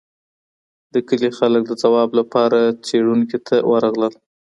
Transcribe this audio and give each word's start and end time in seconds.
د 0.93 0.95
کلي 1.07 1.29
خلګ 1.37 1.63
د 1.67 1.71
ځواب 1.83 2.09
لپاره 2.19 2.59
څېړونکي 2.85 3.37
ته 3.47 3.55
ورغلل. 3.71 4.13